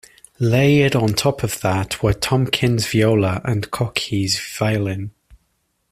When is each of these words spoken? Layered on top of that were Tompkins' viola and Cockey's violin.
Layered 0.39 0.95
on 0.95 1.09
top 1.13 1.43
of 1.43 1.59
that 1.61 2.01
were 2.01 2.11
Tompkins' 2.15 2.87
viola 2.87 3.39
and 3.45 3.69
Cockey's 3.69 4.39
violin. 4.57 5.11